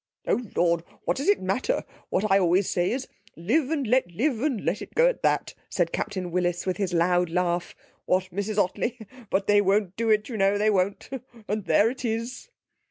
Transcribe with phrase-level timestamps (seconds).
[0.27, 0.83] 'O Lord!
[1.05, 1.83] what does it matter?
[2.09, 5.53] What I always say is live and let live, and let it go at that,'
[5.69, 7.75] said Captain Willis, with his loud laugh.
[8.07, 8.97] 'What, Mrs Ottley?
[9.29, 11.07] But they won't do it, you know they won't
[11.47, 12.49] and there it is!'